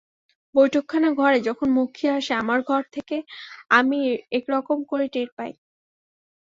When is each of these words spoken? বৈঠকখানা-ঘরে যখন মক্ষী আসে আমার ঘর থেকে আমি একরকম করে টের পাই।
বৈঠকখানা-ঘরে 0.55 1.39
যখন 1.41 1.67
মক্ষী 1.77 2.05
আসে 2.09 2.33
আমার 2.35 2.59
ঘর 2.61 2.81
থেকে 2.93 3.17
আমি 3.71 3.99
একরকম 4.31 4.77
করে 4.83 5.05
টের 5.07 5.29
পাই। 5.37 5.51